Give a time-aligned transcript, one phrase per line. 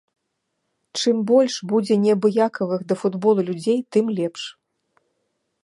[1.01, 4.43] Чым больш будзе неабыякавых да футболу людзей, тым лепш.